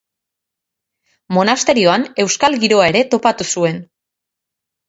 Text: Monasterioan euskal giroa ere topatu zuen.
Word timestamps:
Monasterioan 1.37 2.07
euskal 2.25 2.57
giroa 2.65 2.89
ere 2.95 3.05
topatu 3.15 3.49
zuen. 3.55 3.79